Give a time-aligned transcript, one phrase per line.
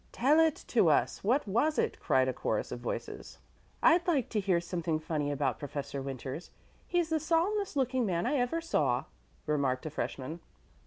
[0.11, 1.23] "Tell it to us.
[1.23, 3.37] What was it?" cried a chorus of voices.
[3.83, 6.49] "I'd like to hear something funny about Professor Winters;
[6.87, 9.03] he's the solemnest looking man I ever saw,"
[9.45, 10.39] remarked a freshman.